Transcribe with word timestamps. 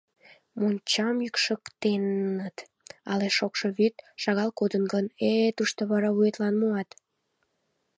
Мончам 0.59 1.15
йӱкшыктеныт, 1.25 2.57
але 3.11 3.25
шокшо 3.37 3.67
вӱд 3.79 3.95
шагал 4.21 4.49
кодын 4.59 4.83
гын, 4.93 5.05
э-э 5.29 5.49
тушто 5.57 5.81
вара 5.91 6.09
вуетлан 6.15 6.55
муат. 6.61 6.89